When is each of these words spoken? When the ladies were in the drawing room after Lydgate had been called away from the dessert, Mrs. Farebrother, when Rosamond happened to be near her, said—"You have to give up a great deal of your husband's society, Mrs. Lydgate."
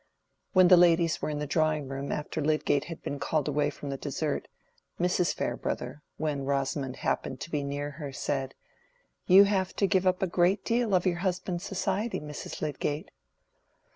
When 0.53 0.67
the 0.69 0.77
ladies 0.77 1.21
were 1.21 1.29
in 1.29 1.37
the 1.37 1.45
drawing 1.45 1.87
room 1.87 2.11
after 2.11 2.41
Lydgate 2.41 2.85
had 2.85 3.03
been 3.03 3.19
called 3.19 3.47
away 3.47 3.69
from 3.69 3.91
the 3.91 3.97
dessert, 3.97 4.47
Mrs. 4.99 5.31
Farebrother, 5.31 6.01
when 6.17 6.43
Rosamond 6.43 6.95
happened 6.95 7.39
to 7.41 7.51
be 7.51 7.61
near 7.63 7.91
her, 7.91 8.11
said—"You 8.11 9.43
have 9.43 9.75
to 9.75 9.85
give 9.85 10.07
up 10.07 10.23
a 10.23 10.25
great 10.25 10.65
deal 10.65 10.95
of 10.95 11.05
your 11.05 11.17
husband's 11.19 11.65
society, 11.65 12.19
Mrs. 12.19 12.63
Lydgate." 12.63 13.11